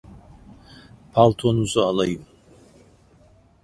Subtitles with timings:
[1.13, 2.25] Paltonuzu alayım.